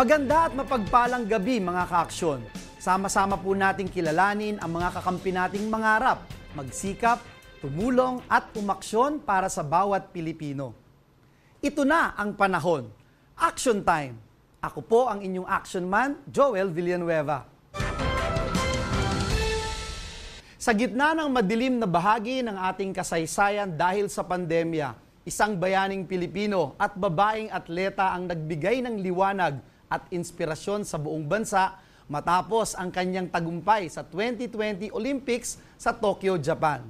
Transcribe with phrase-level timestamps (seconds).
[0.00, 2.40] Maganda at mapagpalang gabi mga kaaksyon.
[2.80, 6.24] Sama-sama po nating kilalanin ang mga kakampi nating mangarap,
[6.56, 7.20] magsikap,
[7.60, 10.72] tumulong at umaksyon para sa bawat Pilipino.
[11.60, 12.88] Ito na ang panahon.
[13.36, 14.16] Action time!
[14.64, 17.44] Ako po ang inyong action man, Joel Villanueva.
[20.56, 24.96] Sa gitna ng madilim na bahagi ng ating kasaysayan dahil sa pandemya,
[25.28, 31.74] isang bayaning Pilipino at babaeng atleta ang nagbigay ng liwanag at inspirasyon sa buong bansa
[32.06, 36.86] matapos ang kanyang tagumpay sa 2020 Olympics sa Tokyo, Japan.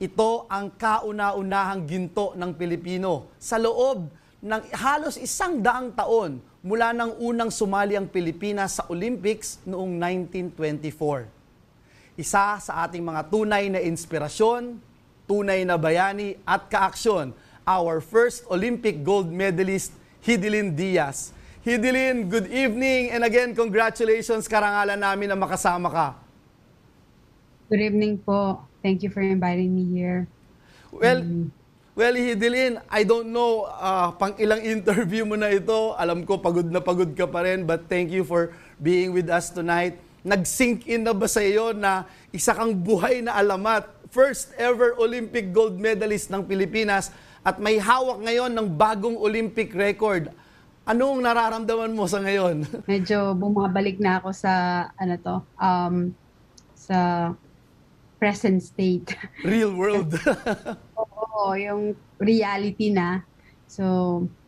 [0.00, 4.08] Ito ang kauna-unahang ginto ng Pilipino sa loob
[4.40, 11.36] ng halos isang daang taon mula nang unang sumali ang Pilipinas sa Olympics noong 1924
[12.16, 14.80] isa sa ating mga tunay na inspirasyon,
[15.28, 17.36] tunay na bayani at kaaksyon,
[17.68, 19.92] our first Olympic gold medalist,
[20.24, 21.35] Hidilyn Diaz.
[21.66, 26.06] Hidilyn, good evening and again, congratulations karangalan namin na makasama ka.
[27.66, 28.62] Good evening po.
[28.86, 30.30] Thank you for inviting me here.
[30.94, 31.50] Well, mm.
[31.98, 35.98] well Hidilyn, I don't know uh, pang ilang interview mo na ito.
[35.98, 39.50] Alam ko pagod na pagod ka pa rin, but thank you for being with us
[39.50, 42.02] tonight nag-sink in na ba sa iyo na
[42.34, 47.14] isa kang buhay na alamat, first ever Olympic gold medalist ng Pilipinas
[47.46, 50.34] at may hawak ngayon ng bagong Olympic record.
[50.86, 52.62] Anong nararamdaman mo sa ngayon?
[52.86, 56.14] Medyo bumabalik na ako sa ano to, um,
[56.78, 56.98] sa
[58.22, 59.10] present state.
[59.42, 60.14] Real world.
[61.02, 63.26] Oo, yung reality na.
[63.66, 63.82] So,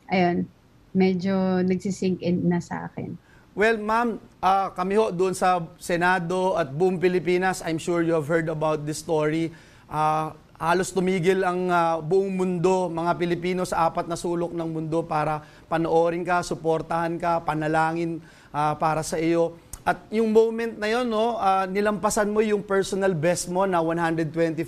[0.06, 0.47] ayun,
[0.95, 3.19] medyo nagsisink in na sa akin.
[3.58, 8.30] Well, ma'am, uh, kami ho doon sa Senado at buong Pilipinas, I'm sure you have
[8.30, 9.50] heard about this story.
[9.91, 15.07] Uh, halos tumigil ang uh, buong mundo, mga Pilipino sa apat na sulok ng mundo
[15.07, 18.18] para panoorin ka, suportahan ka, panalangin
[18.51, 19.61] uh, para sa iyo.
[19.84, 24.64] At yung moment na yon, no, uh, nilampasan mo yung personal best mo na 125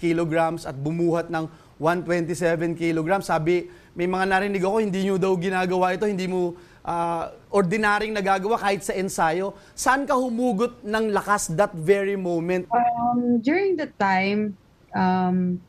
[0.00, 1.44] kilograms at bumuhat ng
[1.80, 3.28] 127 kilograms.
[3.28, 8.56] Sabi, may mga narinig ako, hindi nyo daw ginagawa ito, hindi mo uh, ordinaryong nagagawa
[8.56, 9.52] kahit sa ensayo.
[9.76, 12.64] Saan ka humugot ng lakas that very moment?
[12.72, 14.56] Um, during the time,
[14.96, 15.60] um,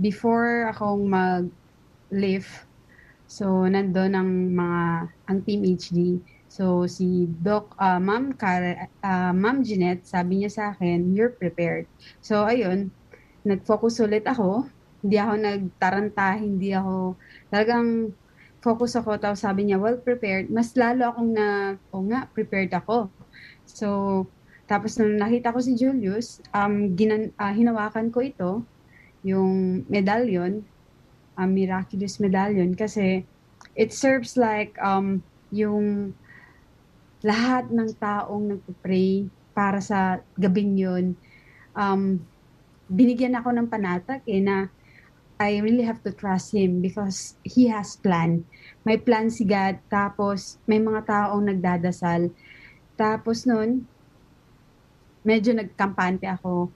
[0.00, 2.52] before akong mag-lift,
[3.34, 4.82] so nandun ang mga,
[5.26, 6.22] ang Team HD.
[6.46, 11.90] So si Doc, uh, Ma'am, Car- uh, Ma'am Jeanette, sabi niya sa akin, you're prepared.
[12.22, 12.94] So ayun,
[13.42, 14.70] nag-focus ulit ako.
[15.02, 17.18] Hindi ako nagtaranta, hindi ako
[17.50, 18.14] talagang
[18.64, 22.72] focus ako, tapos sabi niya, well prepared, mas lalo akong na, o oh nga, prepared
[22.72, 23.12] ako.
[23.68, 23.88] So,
[24.64, 28.64] tapos nung nakita ko si Julius, um, ginan, uh, hinawakan ko ito,
[29.20, 30.64] yung medallion,
[31.36, 33.26] um, miraculous medallion, kasi
[33.74, 36.14] it serves like um, yung
[37.24, 41.16] lahat ng taong nagpipray para sa gabing yun,
[41.72, 42.20] um,
[42.90, 44.68] binigyan ako ng panatag eh na
[45.40, 48.46] I really have to trust Him because He has plan.
[48.86, 52.30] May plan si God, tapos may mga taong nagdadasal.
[52.94, 53.82] Tapos nun,
[55.26, 56.70] medyo nagkampante ako.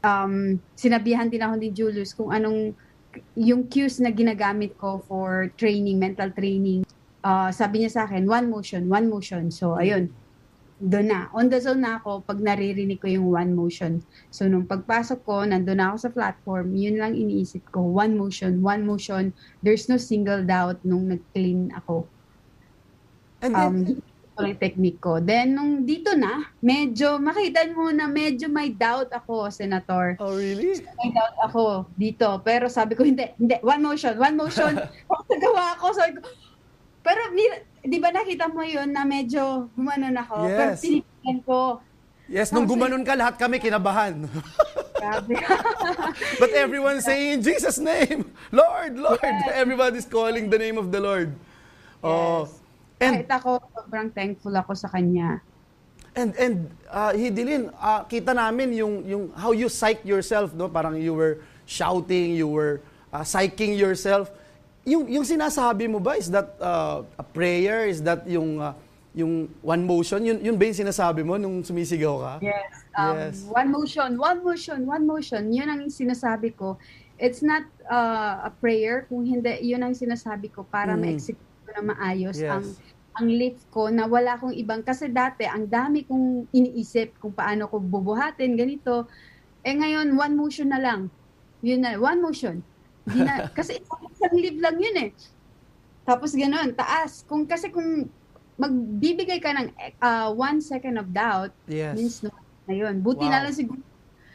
[0.00, 2.72] Um, sinabihan din ako ni Julius kung anong
[3.38, 6.82] yung cues na ginagamit ko for training, mental training.
[7.22, 9.50] Uh, sabi niya sa akin, one motion, one motion.
[9.50, 10.10] So, ayun
[10.78, 11.26] doon na.
[11.34, 13.98] On the zone na ako pag naririnig ko yung one motion.
[14.30, 18.62] So, nung pagpasok ko, nandun na ako sa platform, yun lang iniisip ko, one motion,
[18.62, 19.34] one motion.
[19.58, 22.06] There's no single doubt nung nag-clean ako.
[23.42, 23.76] And then, um,
[24.58, 25.18] technique ko.
[25.18, 30.14] Then, nung dito na, medyo, makita mo na medyo may doubt ako, Senator.
[30.22, 30.78] Oh, really?
[31.02, 32.28] May doubt ako dito.
[32.46, 34.78] Pero sabi ko, hindi, hindi, one motion, one motion.
[35.32, 36.28] Nagawa ko, sabi ko,
[37.02, 37.20] pero
[37.80, 40.44] di ba nakita mo yun na medyo gumanon ako?
[40.44, 40.54] Yes.
[40.54, 41.58] Pero tinitigan ko.
[42.28, 44.28] Yes, nung gumanon ka, lahat kami kinabahan.
[46.42, 49.24] But everyone's saying, Jesus' name, Lord, Lord.
[49.24, 49.56] Yes.
[49.56, 51.32] Everybody's calling the name of the Lord.
[52.04, 52.44] Oh.
[52.98, 55.38] And, Kahit ako, sobrang thankful ako sa Kanya.
[56.18, 56.56] And and
[56.90, 60.66] uh, Hidilin, uh, kita namin yung yung how you psych yourself, no?
[60.66, 62.82] Parang you were shouting, you were
[63.14, 64.34] uh, psyching yourself
[64.88, 67.84] yung, yung sinasabi mo ba, is that uh, a prayer?
[67.84, 68.72] Is that yung, uh,
[69.12, 70.24] yung one motion?
[70.24, 72.32] Yun, yun ba yung sinasabi mo nung sumisigaw ka?
[72.40, 72.72] Yes.
[72.96, 73.34] Um, yes.
[73.44, 75.52] One motion, one motion, one motion.
[75.52, 76.80] Yun ang sinasabi ko.
[77.20, 81.00] It's not uh, a prayer, kung hindi, yun ang sinasabi ko para mm.
[81.04, 82.48] ma-execute ko na maayos yes.
[82.48, 82.64] ang
[83.18, 87.68] ang lift ko na wala akong ibang kasi dati ang dami kong iniisip kung paano
[87.68, 89.04] ko bubuhatin ganito
[89.66, 91.12] eh ngayon one motion na lang
[91.60, 92.64] yun na one motion
[93.08, 95.10] Gina, kasi isang live lang yun eh.
[96.04, 97.24] Tapos ganoon, taas.
[97.24, 98.08] Kung kasi kung
[98.58, 99.68] magbibigay ka ng
[100.00, 101.96] uh, one second of doubt, Yes.
[101.96, 102.32] means no
[102.68, 103.00] na yun.
[103.00, 103.32] Buti Wow.
[103.32, 103.80] na lang siguro,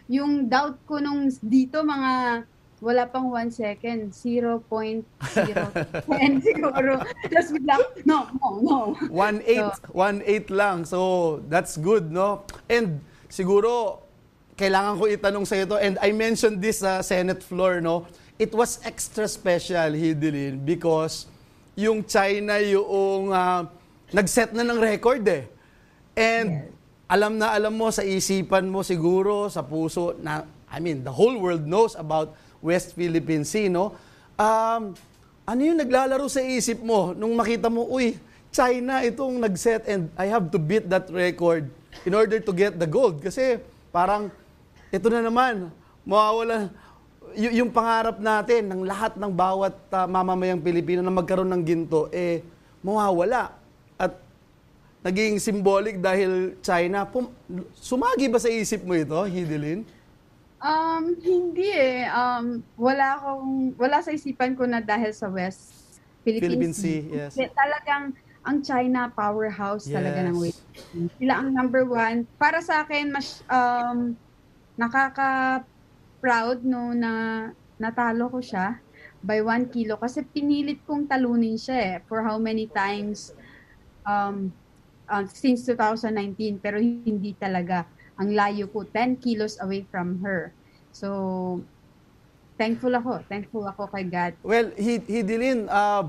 [0.10, 2.44] yung doubt ko nung dito, mga
[2.84, 5.08] wala pang one second, 0.010
[6.46, 7.00] siguro.
[7.32, 8.78] Tapos bigla, no, no, no.
[9.08, 10.84] 1-8, 1-8 lang.
[10.84, 12.44] So, that's good, no?
[12.68, 13.00] And
[13.32, 14.04] siguro,
[14.60, 18.04] kailangan ko itanong sa ito, and I mentioned this sa Senate floor, no?
[18.36, 21.32] It was extra special, Hidilin, because
[21.80, 23.66] yung China yung ah,
[24.12, 25.48] nag-set na ng record eh.
[26.14, 26.70] And
[27.08, 31.40] alam na alam mo sa isipan mo siguro, sa puso, na, I mean, the whole
[31.40, 33.92] world knows about West Philippine Sea, no?
[34.40, 34.96] Um,
[35.44, 38.16] ano yung naglalaro sa isip mo nung makita mo, uy,
[38.54, 41.68] China itong nag-set and I have to beat that record
[42.08, 43.20] in order to get the gold.
[43.20, 43.60] Kasi
[43.92, 44.32] parang,
[44.88, 45.68] ito na naman,
[46.08, 46.72] mawawala,
[47.36, 52.08] y- yung pangarap natin ng lahat ng bawat ah, mamamayang Pilipino na magkaroon ng ginto,
[52.14, 52.46] eh,
[52.80, 53.52] mawawala.
[53.98, 54.16] At
[55.04, 57.04] naging symbolic dahil China.
[57.04, 57.34] Pum-
[57.76, 59.84] sumagi ba sa isip mo ito, Hidilin?
[60.64, 62.08] Um, hindi eh.
[62.08, 67.36] Um, wala akong, wala sa isipan ko na dahil sa West Philippine, Philippine Sea, yes.
[67.36, 70.56] Talagang, ang China powerhouse talaga ng Yes.
[70.56, 71.06] weightlifting.
[71.20, 72.28] Sila ang number one.
[72.40, 74.16] Para sa akin, mas, um,
[74.80, 77.12] nakaka-proud no na
[77.78, 78.80] natalo ko siya
[79.22, 83.36] by one kilo kasi pinilit kong talunin siya eh for how many times
[84.08, 84.50] um,
[85.10, 90.54] uh, since 2019 pero hindi talaga ang layo ko 10 kilos away from her
[90.94, 91.10] so
[92.56, 96.06] thankful ako thankful ako kay God Well, Hi- Hidilin, ah,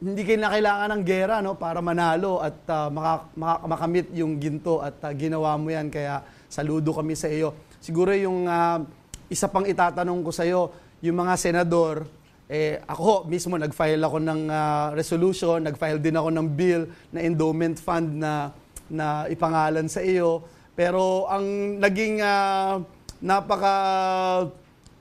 [0.00, 4.80] hindi kayo kailangan ng gera no, para manalo at ah, maka- maka- makamit yung ginto
[4.80, 5.88] at ah, ginawa mo yan.
[5.88, 7.52] Kaya saludo kami sa iyo.
[7.80, 8.80] Siguro yung ah,
[9.28, 12.04] isa pang itatanong ko sa iyo, yung mga senador,
[12.44, 17.76] eh, ako mismo nag-file ako ng ah, resolution, nag-file din ako ng bill na endowment
[17.76, 18.52] fund na,
[18.88, 20.44] na ipangalan sa iyo.
[20.78, 22.80] Pero ang naging ah,
[23.20, 23.74] napaka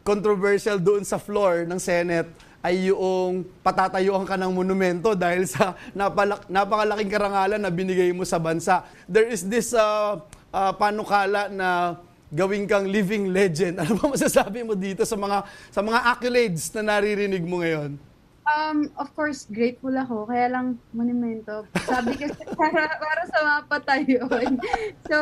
[0.03, 2.29] controversial doon sa floor ng Senate
[2.59, 8.35] ay yung patatayuan ka ng monumento dahil sa napalak, napakalaking karangalan na binigay mo sa
[8.35, 8.83] bansa.
[9.07, 10.19] There is this uh,
[10.51, 11.95] uh, panukala na
[12.27, 13.79] gawin kang living legend.
[13.81, 18.08] Ano ba masasabi mo dito sa mga sa mga accolades na naririnig mo ngayon?
[18.49, 20.25] Um, of course, grateful ako.
[20.25, 21.69] Kaya lang, monumento.
[21.85, 24.57] Sabi kasi, para, para sa mga patay yun.
[25.05, 25.17] So,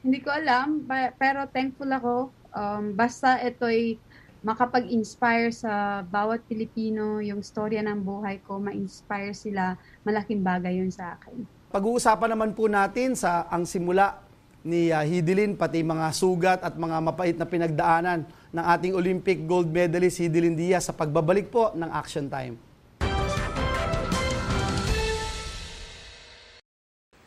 [0.00, 0.88] hindi ko alam.
[1.20, 2.14] Pero thankful ako.
[2.52, 4.00] Um, basta ito'y
[4.42, 11.14] makapag-inspire sa bawat Pilipino, yung storya ng buhay ko, ma-inspire sila, malaking bagay yun sa
[11.14, 11.46] akin.
[11.72, 14.21] Pag-uusapan naman po natin sa ang simula
[14.62, 19.70] ni uh, Hidilin, pati mga sugat at mga mapait na pinagdaanan ng ating Olympic gold
[19.70, 22.72] medalist Hidilin Diaz sa pagbabalik po ng Action Time.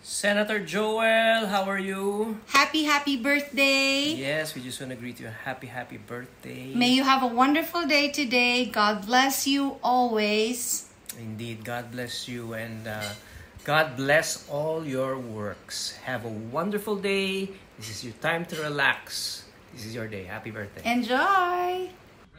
[0.06, 2.40] Senator Joel, how are you?
[2.48, 4.16] Happy, happy birthday.
[4.16, 6.72] Yes, we just want to greet you a happy, happy birthday.
[6.74, 8.66] May you have a wonderful day today.
[8.66, 10.88] God bless you always.
[11.20, 13.14] Indeed, God bless you and uh,
[13.66, 15.98] God bless all your works.
[16.06, 17.50] Have a wonderful day.
[17.82, 19.42] This is your time to relax.
[19.74, 20.22] This is your day.
[20.30, 20.86] Happy birthday.
[20.86, 21.90] Enjoy.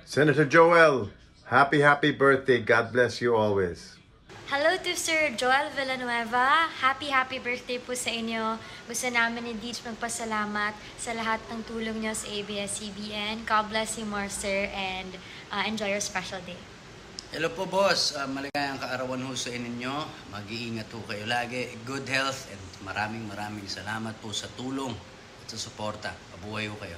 [0.06, 1.10] Senator Joel,
[1.50, 2.62] happy, happy birthday.
[2.62, 3.98] God bless you always.
[4.46, 6.70] Hello to Sir Joel Villanueva.
[6.78, 8.54] Happy, happy birthday po sa inyo.
[8.86, 13.42] Gusto namin ni Deej magpasalamat sa lahat ng tulong niyo sa ABS-CBN.
[13.42, 15.18] God bless you more, sir, and
[15.50, 16.75] uh, enjoy your special day.
[17.36, 20.08] Hello po boss, uh, maligayang kaarawan ho sa inyo.
[20.32, 21.68] Mag-iingat ho kayo lagi.
[21.84, 24.96] Good health and maraming maraming salamat po sa tulong
[25.44, 26.16] at sa suporta.
[26.32, 26.96] Mabuhay ho kayo.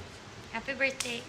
[0.55, 1.19] Happy birthday.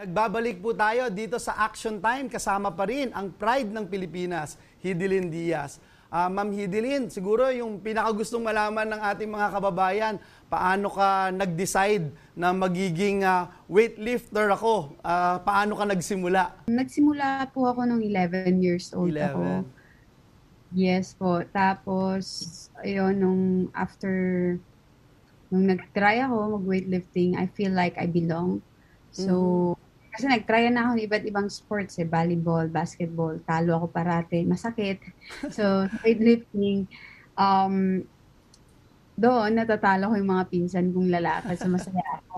[0.00, 2.32] Nagbabalik po tayo dito sa Action Time.
[2.32, 5.76] Kasama pa rin ang pride ng Pilipinas, Hidilin Diaz.
[6.08, 10.14] Ah, Ma'am Hidilin, siguro yung pinakagustong malaman ng ating mga kababayan,
[10.48, 14.96] paano ka nag-decide na magiging ah, weightlifter ako?
[15.04, 16.64] Ah, paano ka nagsimula?
[16.72, 19.68] Nagsimula po ako nung 11 years old ako.
[20.72, 20.80] 11.
[20.80, 21.44] Yes po.
[21.52, 22.24] Tapos,
[22.80, 23.42] ayun, nung
[23.76, 24.56] after,
[25.52, 28.64] nung nag-try ako mag-weightlifting, I feel like I belong.
[29.12, 29.76] So,
[30.10, 34.98] kasi nag-try na ako ng iba't ibang sports eh, volleyball, basketball, talo ako parate, masakit.
[35.54, 36.90] So, weightlifting,
[37.38, 38.02] um,
[39.20, 42.34] Doon, natatalo ko yung mga pinsan kong lalaki sa masaya ako.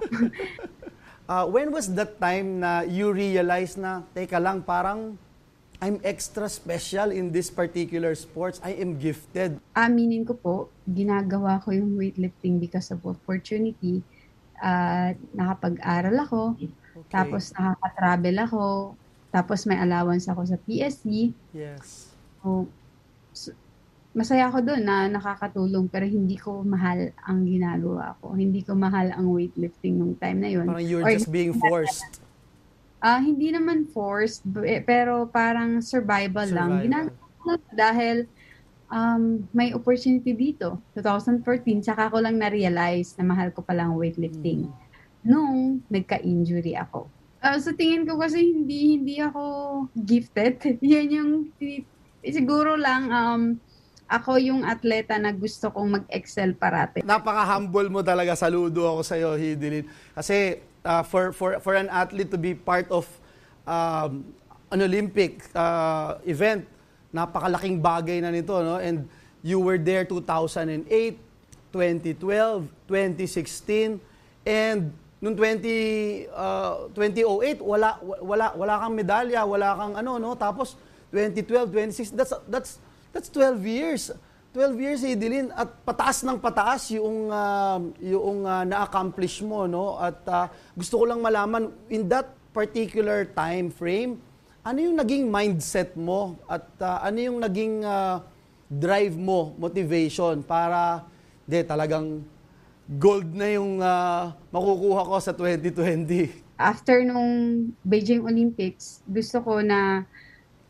[1.31, 5.15] Uh, when was that time na you realized na, teka lang, parang
[5.79, 8.59] I'm extra special in this particular sports.
[8.67, 9.63] I am gifted.
[9.79, 10.55] Aminin ko po,
[10.87, 14.03] ginagawa ko yung weightlifting because of opportunity.
[14.59, 16.59] At nakapag-aral ako,
[17.09, 18.63] tapos nakaka-travel ako,
[19.29, 21.33] tapos may allowance ako sa PSC.
[21.51, 22.13] Yes.
[22.39, 22.69] So,
[23.33, 23.57] s-
[24.13, 28.37] masaya ako doon na nakakatulong pero hindi ko mahal ang ginagawa ko.
[28.37, 30.69] Hindi ko mahal ang weightlifting nung time na yun.
[30.69, 32.21] Parang you're Or just being forced.
[33.01, 36.71] Ah, hindi naman forced, b- eh, pero parang survival, lang.
[36.71, 36.85] Survival.
[36.87, 38.17] Ginagawa ko lang dahil
[38.87, 40.79] um, may opportunity dito.
[40.95, 41.43] 2014,
[41.83, 44.69] saka ko lang na-realize na mahal ko palang weightlifting.
[45.23, 47.07] Nung nagka-injury ako.
[47.43, 49.43] Ah, sa tingin ko kasi hindi hindi ako
[49.99, 50.63] gifted.
[50.83, 51.31] Yan yung
[52.23, 53.43] siguro lang um,
[54.13, 57.01] ako yung atleta na gusto kong mag-excel parati.
[57.01, 58.37] Napaka-humble mo talaga.
[58.37, 59.89] Saludo ako sa iyo, Hidilin.
[60.13, 63.09] Kasi uh, for, for, for an athlete to be part of
[63.65, 64.23] um,
[64.69, 66.69] an Olympic uh, event,
[67.09, 68.53] napakalaking bagay na nito.
[68.61, 68.77] No?
[68.77, 69.09] And
[69.41, 70.87] you were there 2008,
[71.73, 73.97] 2012, 2016,
[74.45, 80.35] and noong 20, uh, 2008, wala, wala, wala kang medalya, wala kang ano, no?
[80.35, 80.75] Tapos
[81.15, 82.71] 2012, 2016, that's, that's,
[83.15, 84.11] that's 12 years.
[84.51, 89.97] 12 years, Idilin, at pataas ng pataas yung, uh, yung uh, na-accomplish mo, no?
[89.97, 94.19] At uh, gusto ko lang malaman, in that particular time frame,
[94.67, 96.35] ano yung naging mindset mo?
[96.51, 98.21] At uh, ano yung naging uh,
[98.67, 101.07] drive mo, motivation para,
[101.47, 102.27] de talagang
[102.87, 106.43] gold na yung uh, makukuha ko sa 2020.
[106.63, 107.31] after nung
[107.83, 110.07] Beijing Olympics, gusto ko na,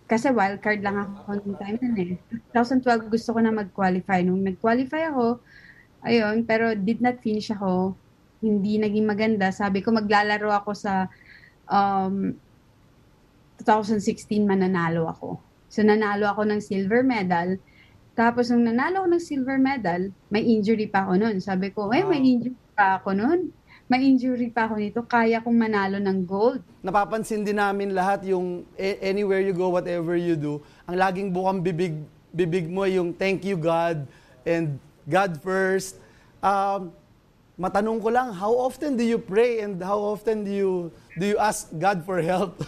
[0.09, 2.17] kasi wildcard lang ako nung time na eh.
[2.57, 4.25] 2012 gusto ko na mag-qualify.
[4.25, 5.41] Nung nag-qualify ako,
[6.05, 7.97] ayun, pero did not finish ako.
[8.41, 9.53] Hindi naging maganda.
[9.53, 11.07] Sabi ko maglalaro ako sa
[11.69, 12.35] um,
[13.63, 15.39] 2016 mananalo ako.
[15.73, 17.57] So nanalo ako ng silver medal.
[18.13, 21.37] Tapos nung nanalo ako ng silver medal, may injury pa ako noon.
[21.41, 23.49] Sabi ko, eh, may injury pa ako noon.
[23.89, 25.01] May injury pa ako nito.
[25.05, 26.61] Kaya kong manalo ng gold.
[26.85, 31.61] Napapansin din namin lahat yung a- anywhere you go, whatever you do, ang laging bukang
[31.65, 31.95] bibig,
[32.33, 34.05] bibig mo yung thank you God
[34.45, 34.77] and
[35.09, 35.97] God first.
[36.45, 36.93] Um,
[37.57, 40.73] matanong ko lang, how often do you pray and how often do you
[41.17, 42.61] do you ask God for help?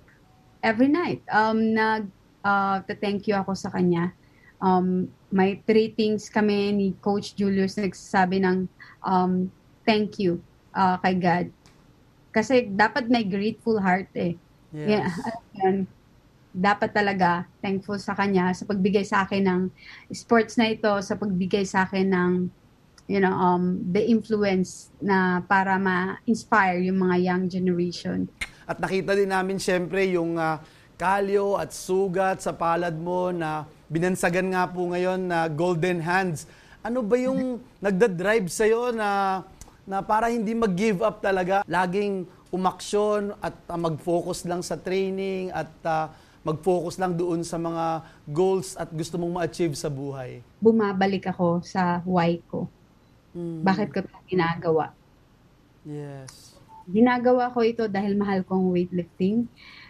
[0.68, 2.08] Every night, um, nag,
[2.42, 4.12] uh, thank you ako sa kanya.
[4.58, 8.66] Um, may three things kami ni Coach Julius nagsasabi ng
[9.06, 9.46] um,
[9.86, 10.42] thank you
[10.74, 11.46] uh, kay God.
[12.34, 14.34] Kasi dapat may grateful heart eh.
[14.74, 15.08] Yeah,
[15.62, 15.88] yan.
[16.58, 19.62] dapat talaga thankful sa kanya sa pagbigay sa akin ng
[20.10, 22.32] sports na ito, sa pagbigay sa akin ng
[23.08, 28.28] you know, um, the influence na para ma-inspire yung mga young generation.
[28.68, 30.60] At nakita din namin siyempre yung ah,
[30.98, 36.50] kalyo at sugat sa palad mo na binansagan nga po ngayon na golden hands.
[36.82, 39.40] Ano ba yung nagda-drive sa'yo na,
[39.86, 41.62] na para hindi mag-give up talaga?
[41.70, 46.10] Laging umaksyon at ah, mag-focus lang sa training at ah,
[46.42, 50.42] mag-focus lang doon sa mga goals at gusto mong ma-achieve sa buhay.
[50.58, 52.66] Bumabalik ako sa why ko.
[53.38, 54.90] Bakit ko ito ginagawa?
[55.86, 56.58] Yes.
[56.90, 59.46] Ginagawa ko ito dahil mahal ko ang weightlifting.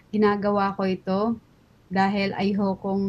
[0.09, 1.21] Ginagawa ko ito
[1.89, 3.05] dahil ayoko kong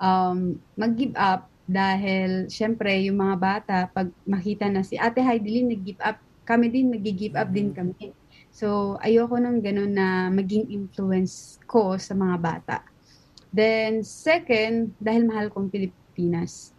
[0.00, 0.38] um,
[0.76, 6.18] mag-give up dahil syempre yung mga bata pag makita na si Ate Heidelin nag-give up,
[6.42, 8.10] kami din nag-give up din kami.
[8.50, 12.76] So ayoko nang ganun na maging influence ko sa mga bata.
[13.54, 16.74] Then second, dahil mahal kong Pilipinas.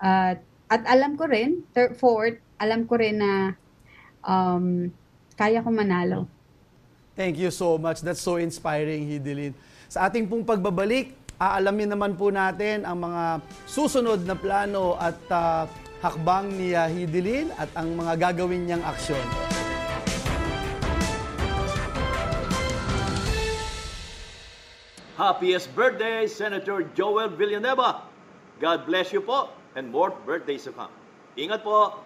[0.00, 3.56] At at alam ko rin, third, fourth, alam ko rin na
[4.20, 4.92] um,
[5.32, 6.28] kaya ko manalo.
[7.18, 7.98] Thank you so much.
[7.98, 9.50] That's so inspiring, Hidilin.
[9.90, 15.66] Sa ating pong pagbabalik, aalamin naman po natin ang mga susunod na plano at ah,
[15.98, 19.18] hakbang ni ah, Hidilin at ang mga gagawin niyang aksyon.
[25.18, 28.06] Happiest birthday, Senator Joel Villanueva.
[28.62, 30.94] God bless you po and more birthdays to come.
[31.34, 31.98] Ingat po.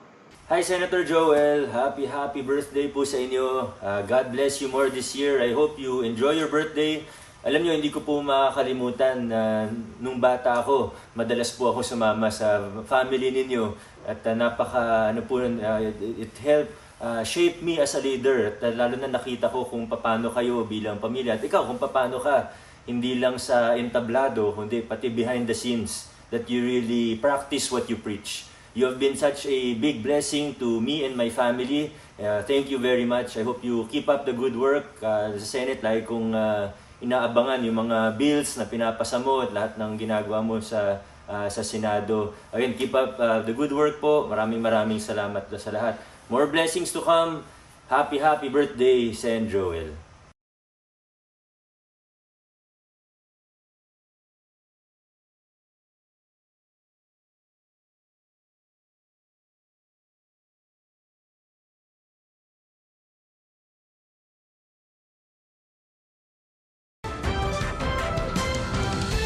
[0.52, 3.72] Hi Senator Joel, happy happy birthday po sa inyo.
[3.80, 5.40] Uh, God bless you more this year.
[5.40, 7.08] I hope you enjoy your birthday.
[7.40, 9.64] Alam niyo, hindi ko po makakalimutan na
[9.96, 13.72] nung bata ako, madalas po ako sumama sa family ninyo
[14.04, 18.52] at uh, napaka ano po uh, it, it helped uh, shape me as a leader
[18.52, 22.20] at uh, lalo na nakita ko kung paano kayo bilang pamilya at ikaw kung paano
[22.20, 22.52] ka
[22.84, 27.96] hindi lang sa entablado kundi pati behind the scenes that you really practice what you
[27.96, 28.51] preach.
[28.72, 31.92] You have been such a big blessing to me and my family.
[32.16, 33.36] Uh, thank you very much.
[33.36, 34.96] I hope you keep up the good work.
[34.96, 36.72] Uh, sa Senate, lagi kong uh,
[37.04, 41.60] inaabangan yung mga bills na pinapasa mo at lahat ng ginagawa mo sa uh, sa
[41.60, 42.32] Senado.
[42.48, 44.24] Again, keep up uh, the good work po.
[44.24, 46.00] Maraming maraming salamat sa lahat.
[46.32, 47.44] More blessings to come.
[47.92, 50.01] Happy, happy birthday, Sen Joel.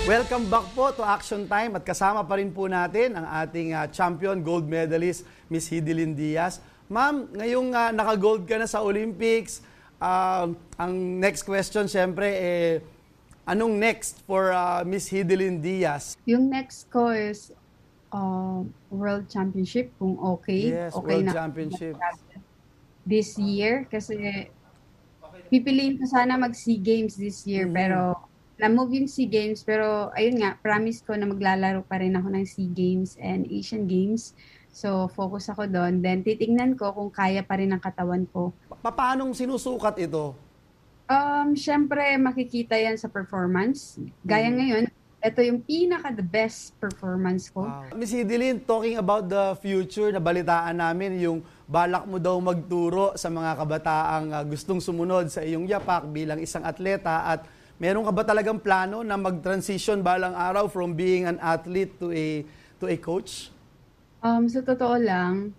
[0.07, 3.91] Welcome back po to Action Time at kasama pa rin po natin ang ating ah,
[3.91, 6.63] champion gold medalist, Miss Hidilyn Diaz.
[6.87, 9.67] Ma'am, ngayong ah, naka-gold ka na sa Olympics,
[9.99, 10.47] ah,
[10.79, 12.73] ang next question syempre eh,
[13.51, 16.15] anong next for ah, Miss Hidilyn Diaz?
[16.23, 17.51] Yung next ko is
[18.15, 18.63] uh,
[18.95, 20.71] World Championship, kung okay.
[20.71, 21.99] Yes, okay World na Championship.
[23.03, 24.47] this year kasi
[25.47, 27.75] pipiliin ko sana mag SEA Games this year Mhm.
[27.75, 27.99] pero
[28.57, 32.45] na-move yung SEA Games pero ayun nga promise ko na maglalaro pa rin ako ng
[32.45, 34.33] SEA Games and Asian Games
[34.69, 38.93] so focus ako doon then titingnan ko kung kaya pa rin ang katawan ko Pa-
[38.93, 40.33] Paanong sinusukat ito?
[41.07, 44.57] um syempre makikita yan sa performance gaya Mhm.
[44.57, 44.85] ngayon
[45.19, 47.89] ito yung pinaka the best performance ko Wow.
[47.95, 53.57] Miss Hidilyn, talking about the future, nabalitaan namin yung balak mo daw magturo sa mga
[53.57, 57.41] kabataang ah, gustong sumunod sa iyong yapak bilang isang atleta at
[57.77, 62.45] meron ka ba talagang plano na mag-transition balang araw from being an athlete to a
[62.81, 63.53] to a coach?
[64.25, 65.53] Um, sa totoo lang,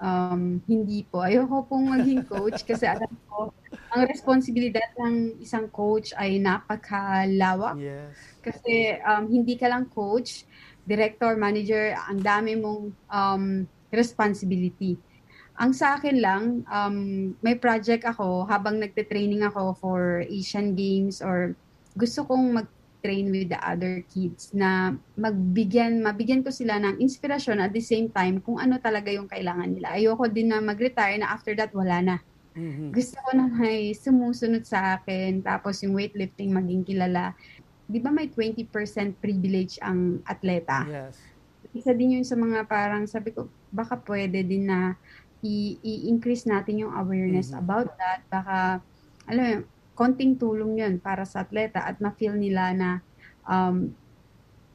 [0.00, 1.22] um, hindi po.
[1.22, 3.52] Ayoko pong maging coach kasi alam ko,
[3.92, 7.76] ang responsibilidad ng isang coach ay napakalawak.
[7.78, 8.14] Yes.
[8.40, 10.48] Kasi um, hindi ka lang coach,
[10.86, 13.44] director, manager, ang dami mong um,
[13.92, 14.96] responsibility.
[15.60, 16.96] Ang sa akin lang, um,
[17.44, 21.52] may project ako habang nagte-training ako for Asian Games or
[22.00, 27.76] gusto kong mag-train with the other kids na magbigyan, mabigyan ko sila ng inspirasyon at
[27.76, 30.00] the same time kung ano talaga yung kailangan nila.
[30.00, 32.16] Ayoko din na mag-retire na after that wala na.
[32.56, 32.96] Mhm.
[32.96, 37.36] Gusto ko na may sumusunod sa akin tapos yung weightlifting maging kilala.
[37.84, 40.88] Di ba may 20% privilege ang atleta?
[40.88, 41.20] Yes.
[41.70, 44.98] isa din yun sa mga parang sabi ko, baka pwede din na
[45.40, 47.60] i- i-increase natin yung awareness Mhm.
[47.60, 48.20] about that.
[48.28, 48.56] Baka,
[49.24, 49.54] alam mo,
[49.96, 52.88] konting tulong yun para sa atleta at ma-feel nila na
[53.44, 53.92] um,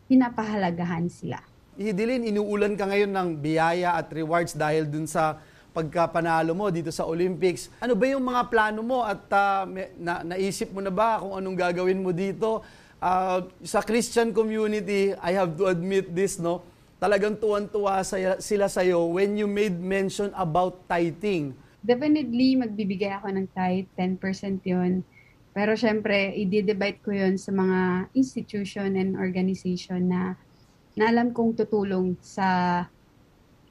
[0.05, 1.41] pinapahalagahan sila.
[1.75, 5.41] Hidilyn, inuulan ka ngayon ng biyaya at rewards dahil dun sa
[5.75, 7.67] pagkapanalo mo dito sa Olympics.
[7.83, 9.27] Ano ba yung mga plano mo at
[9.67, 12.63] may- na, naisip mo na ba kung anong gagawin mo dito?
[12.95, 16.63] Ah, sa Christian community, I have to admit this, no?
[17.05, 18.01] Talagang tuwan-tuwa
[18.41, 21.53] sila sa'yo when you made mention about tithing.
[21.85, 25.05] Definitely, magbibigay ako ng tithe, 10% yun.
[25.53, 30.33] Pero syempre, i-divide ko yun sa mga institution and organization na,
[30.97, 32.81] na alam kong tutulong sa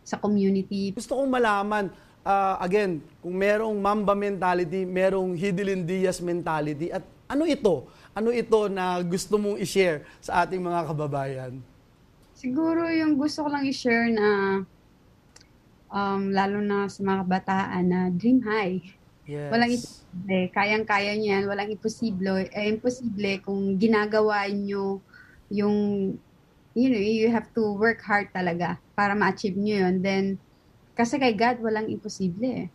[0.06, 0.94] sa community.
[0.94, 1.90] Gusto kong malaman,
[2.22, 7.90] ah, again, kung merong Mamba mentality, merong Hidilyn Diaz mentality, at ano ito?
[8.14, 11.73] Ano ito na gusto mong i-share sa ating mga kababayan?
[12.44, 14.60] Siguro yung gusto ko lang i-share na
[15.88, 18.84] um, lalo na sa mga kabataan na dream high.
[19.24, 19.48] Yes.
[19.48, 20.40] Walang imposible.
[20.52, 21.44] Kayang-kaya niyo yan.
[21.48, 22.44] Walang imposible.
[22.52, 25.00] Eh, imposible kung ginagawa niyo
[25.48, 25.76] yung,
[26.76, 30.04] you know, you have to work hard talaga para ma-achieve niyo yun.
[30.04, 30.24] Then,
[30.92, 32.68] kasi kay God, walang imposible.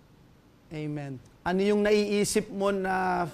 [0.74, 1.22] Amen.
[1.46, 3.30] Ano yung naiisip mo na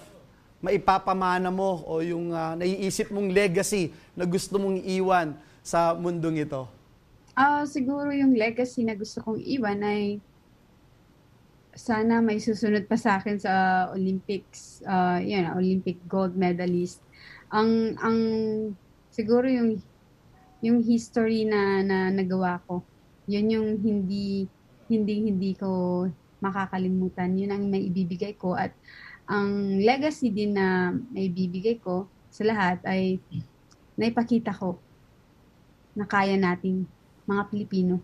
[0.59, 5.31] maipapamana mo o yung ah, naiisip mong legacy na gusto mong iwan
[5.65, 6.69] sa mundong ito?
[7.33, 10.21] Ah, siguro yung legacy na gusto kong iwan ay
[11.75, 13.53] sana may susunod pa sa akin sa
[13.91, 17.01] Olympics, uh, yun, Olympic gold medalist.
[17.49, 18.17] Ang ang
[19.09, 19.81] siguro yung
[20.63, 22.85] yung history na, na nagawa ko.
[23.27, 24.47] Yun yung hindi
[24.87, 26.05] hindi hindi ko
[26.39, 27.35] makakalimutan.
[27.35, 27.89] Yun ang may
[28.37, 28.71] ko at
[29.25, 33.17] ang legacy din na may ibibigay ko sa lahat ay
[33.97, 34.79] naipakita ko
[35.95, 36.83] na kaya nating
[37.25, 38.03] mga Pilipino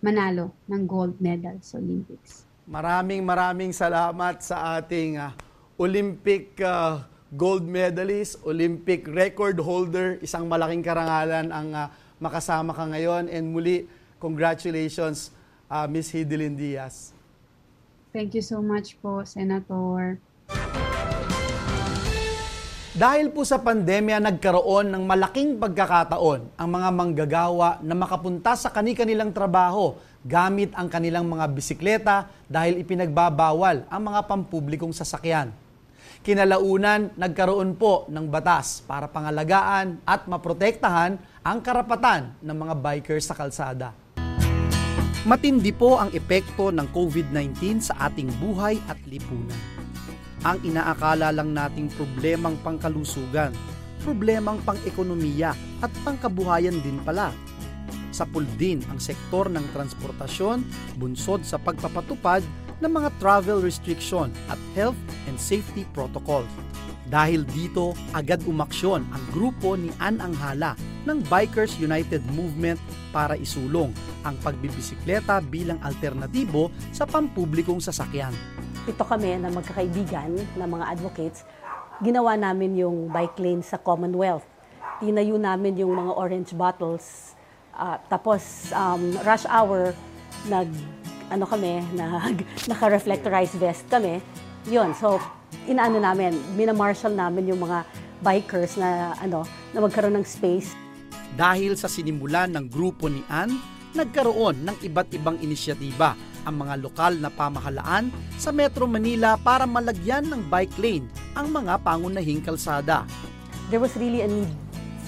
[0.00, 2.44] manalo ng gold medal sa Olympics.
[2.68, 5.32] Maraming maraming salamat sa ating ah,
[5.80, 11.88] Olympic ah, gold medalist, Olympic record holder, isang malaking karangalan ang ah,
[12.20, 13.88] makasama ka ngayon and muli
[14.20, 15.32] congratulations
[15.68, 17.16] ah, Miss Hidilyn Diaz.
[18.12, 20.18] Thank you so much po, Senator.
[23.00, 29.32] Dahil po sa pandemya, nagkaroon ng malaking pagkakataon ang mga manggagawa na makapunta sa kani-kanilang
[29.32, 35.48] trabaho gamit ang kanilang mga bisikleta dahil ipinagbabawal ang mga pampublikong sasakyan.
[36.20, 43.32] Kinalaunan, nagkaroon po ng batas para pangalagaan at maprotektahan ang karapatan ng mga bikers sa
[43.32, 43.96] kalsada.
[45.24, 49.79] Matindi po ang epekto ng COVID-19 sa ating buhay at lipunan
[50.40, 53.52] ang inaakala lang nating problemang pangkalusugan,
[54.00, 55.52] problemang pang-ekonomiya
[55.84, 57.28] at pangkabuhayan din pala.
[58.10, 60.64] Sapul din ang sektor ng transportasyon
[60.96, 62.40] bunsod sa pagpapatupad
[62.80, 64.96] ng mga travel restriction at health
[65.28, 66.48] and safety protocols.
[67.10, 72.78] Dahil dito, agad umaksyon ang grupo ni An Anghala ng Bikers United Movement
[73.10, 73.90] para isulong
[74.22, 81.44] ang pagbibisikleta bilang alternatibo sa pampublikong sasakyan ito kami na magkakaibigan na mga advocates,
[82.00, 84.46] ginawa namin yung bike lane sa Commonwealth.
[85.00, 87.36] Tinayo namin yung mga orange bottles.
[87.76, 89.92] Uh, tapos um, rush hour,
[90.48, 90.68] nag
[91.30, 94.18] ano kami, nag naka-reflectorized vest kami.
[94.68, 95.20] Yun, so
[95.68, 97.84] inaano namin, minamarshal namin yung mga
[98.20, 100.72] bikers na ano, na magkaroon ng space.
[101.36, 103.54] Dahil sa sinimulan ng grupo ni Ann,
[103.96, 110.28] nagkaroon ng iba't ibang inisyatiba ang mga lokal na pamahalaan sa Metro Manila para malagyan
[110.28, 113.04] ng bike lane ang mga pangunahing kalsada.
[113.68, 114.50] There was really a need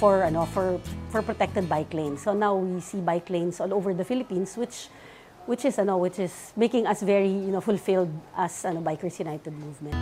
[0.03, 0.83] for ano for
[1.15, 2.27] for protected bike lanes.
[2.27, 4.91] So now we see bike lanes all over the Philippines which
[5.47, 9.55] which is ano which is making us very you know fulfilled as ano Bikers United
[9.55, 9.95] movement.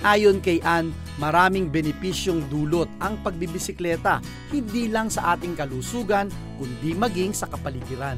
[0.00, 7.36] Ayon kay Ann, maraming benepisyong dulot ang pagbibisikleta, hindi lang sa ating kalusugan, kundi maging
[7.36, 8.16] sa kapaligiran.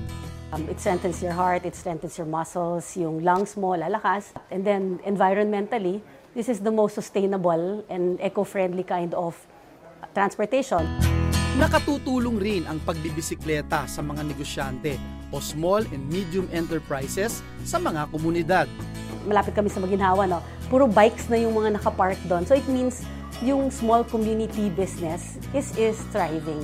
[0.53, 4.37] Um, it strengthens your heart, it strengthens your muscles, yung lungs mo lalakas.
[4.53, 6.05] And then environmentally,
[6.37, 9.33] this is the most sustainable and eco-friendly kind of
[10.13, 10.85] transportation.
[11.57, 15.01] Nakatutulong rin ang pagbibisikleta sa mga negosyante
[15.33, 18.69] o small and medium enterprises sa mga komunidad.
[19.25, 20.45] Malapit kami sa Maginhawa, no?
[20.69, 22.45] puro bikes na yung mga nakapark doon.
[22.45, 23.05] So it means
[23.41, 26.61] yung small community business is, is thriving.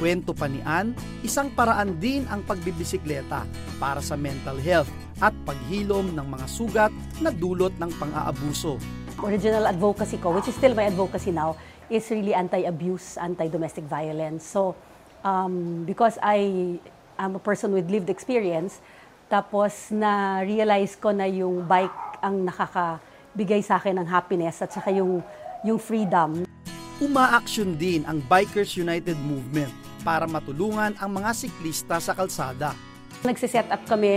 [0.00, 3.44] Kwento pa ni Ann, isang paraan din ang pagbibisikleta
[3.76, 4.88] para sa mental health
[5.20, 8.80] at paghilom ng mga sugat na dulot ng pang-aabuso.
[9.20, 11.52] Original advocacy ko, which is still my advocacy now,
[11.92, 14.48] is really anti-abuse, anti-domestic violence.
[14.48, 14.72] So,
[15.20, 16.80] um, because I
[17.20, 18.80] am a person with lived experience,
[19.28, 25.20] tapos na-realize ko na yung bike ang nakakabigay sa akin ng happiness at saka yung,
[25.60, 26.48] yung freedom.
[27.04, 32.72] Umaaksyon din ang Bikers United Movement para matulungan ang mga siklista sa kalsada.
[33.20, 34.10] Nagsiset up kami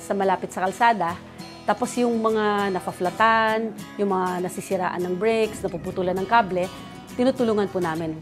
[0.00, 1.14] sa malapit sa kalsada.
[1.62, 3.70] Tapos yung mga nafaflatan,
[4.00, 6.66] yung mga nasisiraan ng brakes, napuputulan ng kable,
[7.14, 8.18] tinutulungan po namin.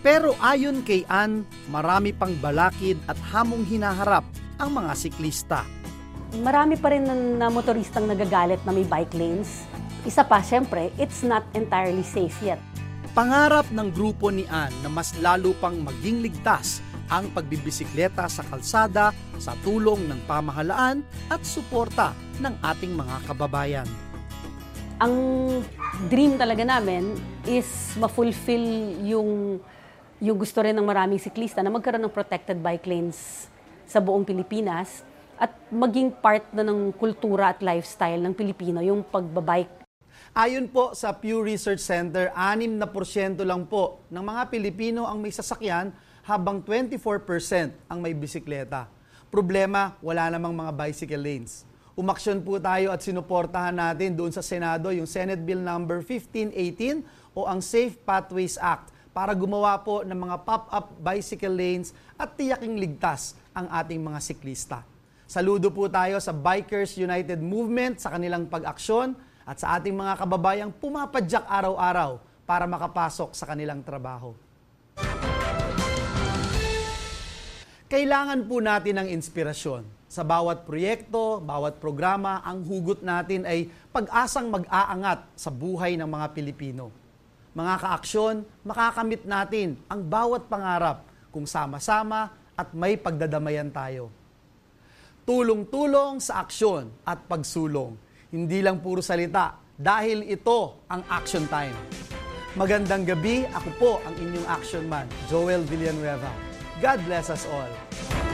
[0.00, 4.24] Pero ayon kay Ann, marami pang balakid at hamong hinaharap
[4.56, 5.66] ang mga siklista.
[6.38, 9.66] Marami pa rin na, na motoristang nagagalit na may bike lanes.
[10.06, 12.62] Isa pa, syempre, it's not entirely safe yet.
[13.18, 16.78] Pangarap ng grupo ni Ann na mas lalo pang maging ligtas
[17.10, 19.10] ang pagbibisikleta sa kalsada
[19.42, 23.88] sa tulong ng pamahalaan at suporta ng ating mga kababayan.
[25.02, 25.14] Ang
[26.06, 27.66] dream talaga namin is
[27.98, 29.58] ma-fulfill yung
[30.22, 33.50] yung gusto rin ng maraming siklista na magkaroon ng protected bike lanes
[33.82, 35.02] sa buong Pilipinas
[35.42, 39.77] at maging part na ng kultura at lifestyle ng Pilipino yung pagbabike
[40.38, 45.18] Ayon po sa Pew Research Center, 6 na porsyento lang po ng mga Pilipino ang
[45.18, 45.90] may sasakyan
[46.22, 48.86] habang 24% ang may bisikleta.
[49.34, 51.66] Problema, wala namang mga bicycle lanes.
[51.98, 57.42] Umaksyon po tayo at sinuportahan natin doon sa Senado yung Senate Bill number 1518 o
[57.42, 63.34] ang Safe Pathways Act para gumawa po ng mga pop-up bicycle lanes at tiyaking ligtas
[63.50, 64.86] ang ating mga siklista.
[65.26, 69.18] Saludo po tayo sa Bikers United Movement sa kanilang pag-aksyon
[69.48, 74.36] at sa ating mga kababayang pumapadyak araw-araw para makapasok sa kanilang trabaho.
[77.88, 79.88] Kailangan po natin ng inspirasyon.
[80.12, 86.36] Sa bawat proyekto, bawat programa, ang hugot natin ay pag-asang mag-aangat sa buhay ng mga
[86.36, 86.92] Pilipino.
[87.56, 94.12] Mga kaaksyon, makakamit natin ang bawat pangarap kung sama-sama at may pagdadamayan tayo.
[95.24, 101.76] Tulong-tulong sa aksyon at pagsulong hindi lang puro salita dahil ito ang action time.
[102.58, 106.32] Magandang gabi, ako po ang inyong action man, Joel Villanueva.
[106.82, 108.27] God bless us all.